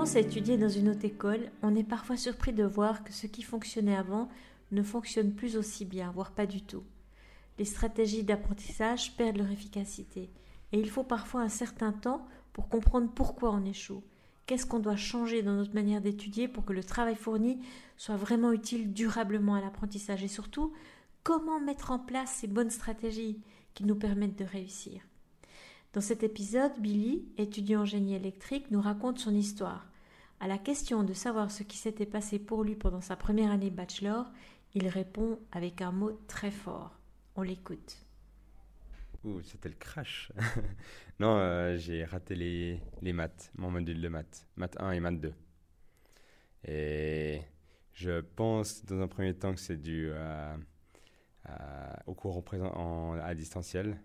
[0.00, 3.26] commence à étudier dans une haute école, on est parfois surpris de voir que ce
[3.26, 4.30] qui fonctionnait avant
[4.72, 6.84] ne fonctionne plus aussi bien, voire pas du tout.
[7.58, 10.30] Les stratégies d'apprentissage perdent leur efficacité,
[10.72, 14.02] et il faut parfois un certain temps pour comprendre pourquoi on échoue.
[14.46, 17.58] Qu'est-ce qu'on doit changer dans notre manière d'étudier pour que le travail fourni
[17.98, 20.72] soit vraiment utile durablement à l'apprentissage et surtout
[21.24, 23.42] comment mettre en place ces bonnes stratégies
[23.74, 25.02] qui nous permettent de réussir?
[25.92, 29.89] Dans cet épisode, Billy, étudiant en génie électrique, nous raconte son histoire.
[30.40, 33.68] À la question de savoir ce qui s'était passé pour lui pendant sa première année
[33.68, 34.32] bachelor,
[34.72, 36.98] il répond avec un mot très fort.
[37.36, 38.06] On l'écoute.
[39.24, 40.32] Ouh, c'était le crash.
[41.20, 45.20] non, euh, j'ai raté les, les maths, mon module de maths, maths 1 et maths
[45.20, 45.34] 2.
[46.64, 47.42] Et
[47.92, 50.10] je pense dans un premier temps que c'est dû
[52.06, 54.00] au cours en présent, en, à distanciel.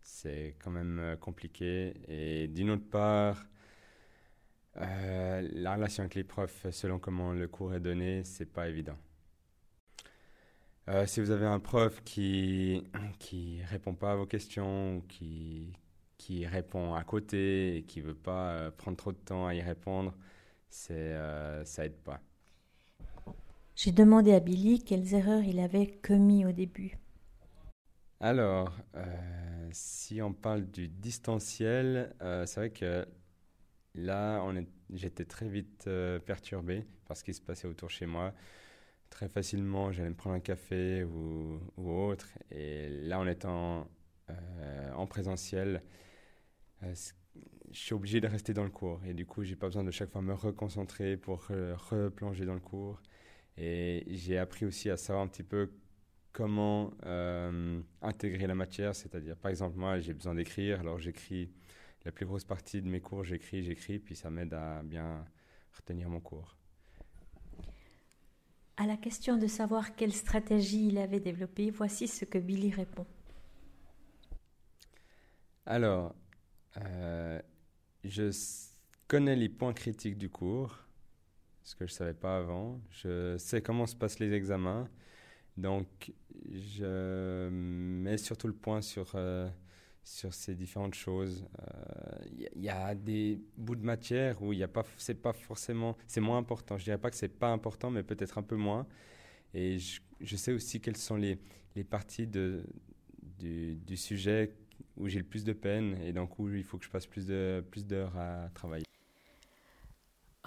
[0.00, 1.94] C'est quand même euh, compliqué.
[2.06, 3.44] Et d'une autre part,
[4.78, 8.96] euh, la relation avec les profs, selon comment le cours est donné, c'est pas évident.
[10.88, 12.84] Euh, si vous avez un prof qui
[13.18, 15.72] qui répond pas à vos questions, qui
[16.18, 19.62] qui répond à côté et qui veut pas euh, prendre trop de temps à y
[19.62, 20.14] répondre,
[20.68, 21.16] c'est
[21.64, 22.20] ça aide pas.
[23.74, 26.98] J'ai demandé à Billy quelles erreurs il avait commis au début.
[28.20, 28.74] Alors,
[29.72, 33.06] si on parle du distanciel, c'est vrai que
[33.96, 34.44] là,
[34.92, 35.88] j'étais très vite
[36.26, 38.34] perturbé par ce qui se passait autour chez moi
[39.10, 42.28] très facilement, j'allais me prendre un café ou, ou autre.
[42.50, 43.88] Et là, en étant
[44.30, 45.82] euh, en présentiel,
[46.82, 46.94] euh,
[47.70, 49.00] je suis obligé de rester dans le cours.
[49.04, 52.60] Et du coup, j'ai pas besoin de chaque fois me reconcentrer pour replonger dans le
[52.60, 53.00] cours.
[53.56, 55.70] Et j'ai appris aussi à savoir un petit peu
[56.32, 58.94] comment euh, intégrer la matière.
[58.94, 60.80] C'est-à-dire, par exemple, moi, j'ai besoin d'écrire.
[60.80, 61.50] Alors, j'écris
[62.06, 65.26] la plus grosse partie de mes cours, j'écris, j'écris, puis ça m'aide à bien
[65.76, 66.56] retenir mon cours.
[68.76, 73.06] À la question de savoir quelle stratégie il avait développée, voici ce que Billy répond.
[75.66, 76.14] Alors,
[76.80, 77.42] euh,
[78.04, 78.30] je
[79.08, 80.78] connais les points critiques du cours,
[81.64, 82.80] ce que je ne savais pas avant.
[82.90, 84.88] Je sais comment se passent les examens.
[85.56, 86.12] Donc,
[86.52, 89.50] je mets surtout le point sur euh,
[90.06, 91.44] sur ces différentes choses.
[92.38, 95.96] Il euh, y, a des bouts de matière où il a pas, c'est pas forcément,
[96.06, 96.78] c'est moins important.
[96.78, 98.86] Je dirais pas que c'est pas important, mais peut-être un peu moins.
[99.52, 101.40] Et je, sais aussi quelles sont les,
[101.74, 102.64] les parties de,
[103.40, 104.52] du, du sujet
[104.96, 107.26] où j'ai le plus de peine et donc où il faut que je passe plus
[107.26, 108.84] de plus d'heures à travailler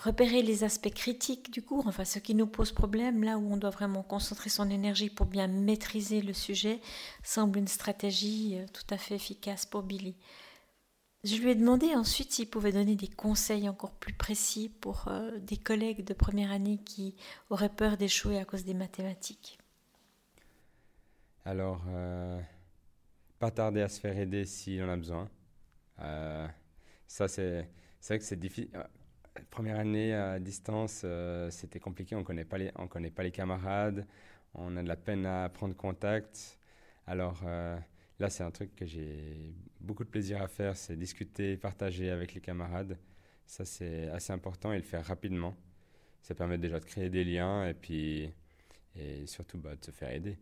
[0.03, 3.57] repérer les aspects critiques du cours, enfin ce qui nous pose problème, là où on
[3.57, 6.79] doit vraiment concentrer son énergie pour bien maîtriser le sujet,
[7.23, 10.15] semble une stratégie euh, tout à fait efficace pour Billy.
[11.25, 15.37] Je lui ai demandé ensuite s'il pouvait donner des conseils encore plus précis pour euh,
[15.39, 17.15] des collègues de première année qui
[17.49, 19.59] auraient peur d'échouer à cause des mathématiques.
[21.43, 22.39] Alors, euh,
[23.37, 25.29] pas tarder à se faire aider s'il en a besoin.
[27.07, 27.67] ça, c'est
[28.07, 28.69] vrai que c'est difficile
[29.49, 32.15] première année à distance, euh, c'était compliqué.
[32.15, 34.05] On connaît pas les, on connaît pas les camarades.
[34.53, 36.59] On a de la peine à prendre contact.
[37.07, 37.77] Alors euh,
[38.19, 42.33] là, c'est un truc que j'ai beaucoup de plaisir à faire, c'est discuter, partager avec
[42.33, 42.97] les camarades.
[43.45, 45.55] Ça, c'est assez important et le faire rapidement.
[46.21, 48.31] Ça permet déjà de créer des liens et puis
[48.95, 50.37] et surtout bah, de se faire aider.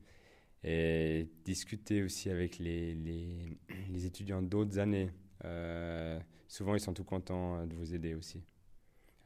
[0.63, 3.57] Et discuter aussi avec les, les,
[3.89, 5.11] les étudiants d'autres années.
[5.45, 8.43] Euh, souvent, ils sont tout contents de vous aider aussi.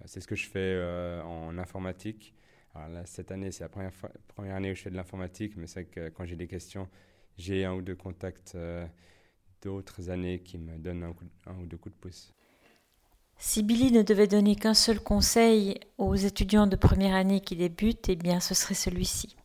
[0.06, 2.34] C'est ce que je fais euh, en informatique.
[2.74, 3.92] Alors là, cette année, c'est la première,
[4.28, 6.88] première année où je fais de l'informatique, mais c'est que quand j'ai des questions,
[7.38, 8.86] j'ai un ou deux contacts euh,
[9.62, 11.14] d'autres années qui me donnent
[11.46, 12.34] un, ou deux coups de pouce.
[13.38, 18.08] Si Billy ne devait donner qu'un seul conseil aux étudiants de première année qui débutent,
[18.10, 19.36] eh bien, ce serait celui-ci.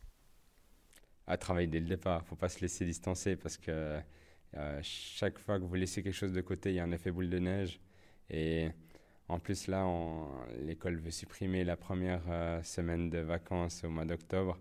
[1.27, 2.21] À travailler dès le départ.
[2.21, 3.99] Il ne faut pas se laisser distancer parce que
[4.57, 7.11] euh, chaque fois que vous laissez quelque chose de côté, il y a un effet
[7.11, 7.81] boule de neige.
[8.29, 8.69] Et
[9.29, 9.85] en plus, là,
[10.61, 14.57] l'école veut supprimer la première euh, semaine de vacances au mois d'octobre,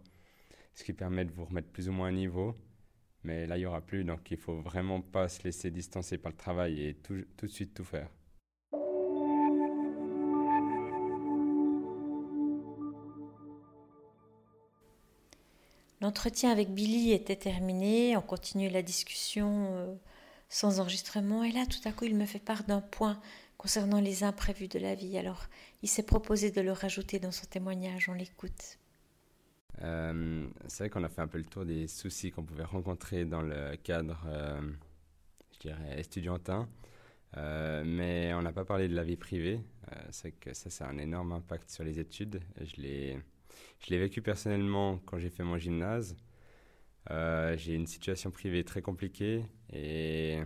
[0.73, 2.55] ce qui permet de vous remettre plus ou moins à niveau.
[3.23, 6.31] Mais là, il n'y aura plus, donc il faut vraiment pas se laisser distancer par
[6.31, 8.09] le travail et tout, de suite tout faire.
[16.01, 19.95] L'entretien avec Billy était terminé, on continue la discussion euh,
[20.49, 23.19] sans enregistrement, et là, tout à coup, il me fait part d'un point
[23.57, 25.17] concernant les imprévus de la vie.
[25.17, 25.47] Alors,
[25.81, 28.09] il s'est proposé de le rajouter dans son témoignage.
[28.09, 28.77] On l'écoute.
[29.81, 33.25] Euh, c'est vrai qu'on a fait un peu le tour des soucis qu'on pouvait rencontrer
[33.25, 34.61] dans le cadre, euh,
[35.53, 36.67] je dirais, estudiantin.
[37.35, 39.59] mais on n'a pas parlé de la vie privée.
[40.11, 42.41] c'est que ça, c'est un énorme impact sur les études.
[42.61, 43.19] Je l'ai,
[43.79, 46.15] je l'ai vécu personnellement quand j'ai fait mon gymnase.
[47.09, 50.39] j'ai une situation privée très compliquée et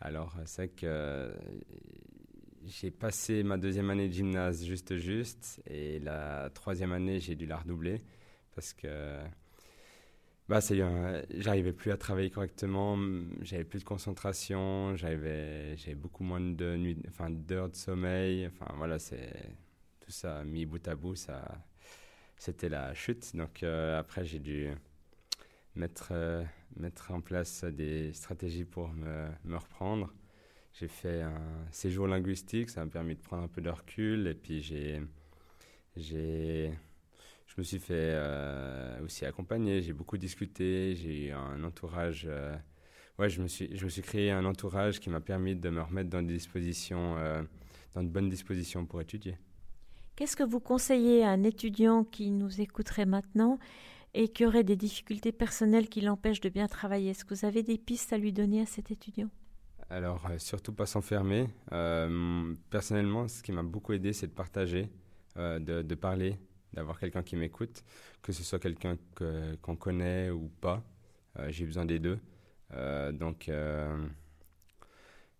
[0.00, 1.34] alors c'est que
[2.66, 7.46] j'ai passé ma deuxième année de gymnase juste juste et la troisième année j'ai dû
[7.46, 8.02] la redoubler
[8.54, 9.18] parce que
[10.48, 10.60] bah,
[11.30, 12.98] j'arrivais plus à travailler correctement,
[13.40, 18.98] j'avais plus de concentration, j'avais beaucoup moins de nuit, enfin d'heures de sommeil, enfin voilà
[18.98, 19.32] c'est
[20.00, 21.42] tout ça mis bout à bout ça
[22.36, 23.34] c'était la chute.
[23.36, 24.68] Donc euh, après j'ai dû
[25.74, 26.44] mettre euh,
[26.76, 30.12] mettre en place des stratégies pour me reprendre
[30.72, 34.26] j'ai fait un séjour linguistique, ça m'a permis de prendre un peu de recul.
[34.26, 35.02] Et puis j'ai,
[35.96, 36.72] j'ai,
[37.46, 39.82] je me suis fait euh, aussi accompagner.
[39.82, 40.96] J'ai beaucoup discuté.
[40.96, 42.26] J'ai eu un entourage.
[42.28, 42.56] Euh,
[43.18, 45.82] ouais, je me suis, je me suis créé un entourage qui m'a permis de me
[45.82, 47.42] remettre dans des dispositions, euh,
[47.94, 49.36] dans de bonnes dispositions pour étudier.
[50.16, 53.58] Qu'est-ce que vous conseillez à un étudiant qui nous écouterait maintenant
[54.14, 57.10] et qui aurait des difficultés personnelles qui l'empêchent de bien travailler?
[57.10, 59.30] Est-ce que vous avez des pistes à lui donner à cet étudiant?
[59.92, 61.48] Alors, euh, surtout pas s'enfermer.
[61.72, 64.88] Euh, personnellement, ce qui m'a beaucoup aidé, c'est de partager,
[65.36, 66.38] euh, de, parler,
[66.72, 67.84] d'avoir quelqu'un qui m'écoute,
[68.22, 68.96] que ce soit quelqu'un
[69.60, 70.82] qu'on connaît ou pas.
[71.48, 72.18] J'ai besoin des deux.
[73.12, 73.50] donc,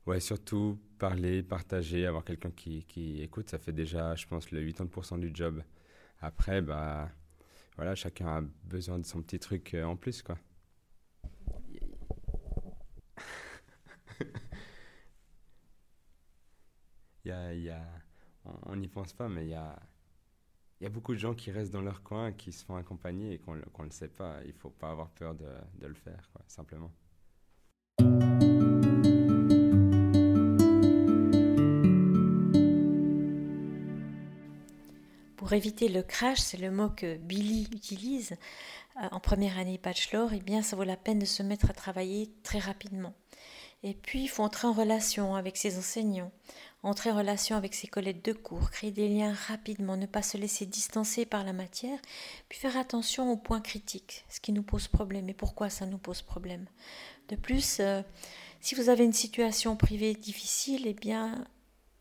[0.07, 5.19] ouais, surtout parler, partager, avoir quelqu'un qui, écoute, ça fait déjà, je pense, le 80%
[5.19, 5.63] du job.
[6.21, 7.11] Après, bah,
[7.77, 10.39] voilà, chacun a besoin de son petit truc en plus, quoi.
[17.55, 17.83] Y a,
[18.67, 22.03] on n'y pense pas, mais il y a, beaucoup de gens qui restent dans leur
[22.03, 24.39] coin, qui se font accompagner et qu'on ne le sait pas.
[24.45, 26.91] Il ne faut pas avoir peur de, le faire, simplement.
[35.37, 38.33] Pour éviter le crash, c'est le mot que Billy utilise
[38.97, 41.69] euh, en première année bachelor, et eh bien ça vaut la peine de se mettre
[41.69, 43.15] à travailler très rapidement.
[43.83, 46.31] Et puis, il faut entrer en relation avec ses enseignants,
[46.83, 50.37] entrer en relation avec ses collègues de cours, créer des liens rapidement, ne pas se
[50.37, 51.99] laisser distancer par la matière,
[52.49, 55.99] puis faire attention aux points critiques, ce qui nous pose problème et pourquoi ça nous
[55.99, 56.67] pose problème?
[57.29, 58.03] De plus, euh,
[58.61, 61.45] si vous avez une situation privée difficile, eh bien,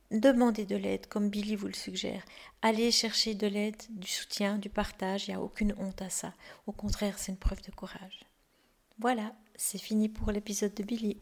[0.09, 2.23] demandez de l'aide, comme Billy vous le suggère.
[2.61, 6.33] Allez chercher de l'aide, du soutien, du partage, il n'y a aucune honte à ça.
[6.65, 8.25] Au contraire, c'est une preuve de courage.
[8.99, 11.21] Voilà, c'est fini pour l'épisode de Billy.